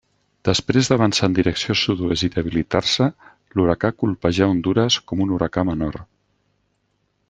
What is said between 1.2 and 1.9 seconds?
en direcció